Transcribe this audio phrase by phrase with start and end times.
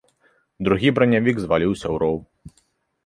[0.67, 2.17] Другі бранявік зваліўся ў роў.